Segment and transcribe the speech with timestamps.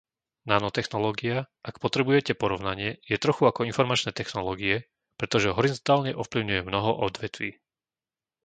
[0.51, 1.37] Nanotechnológia,
[1.69, 4.75] ak potrebujete porovnanie, je trochu ako informačné technológie,
[5.19, 7.49] pretože horizontálne ovplyvňuje mnoho odvetví.